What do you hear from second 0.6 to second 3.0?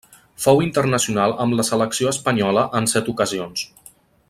internacional amb la selecció espanyola en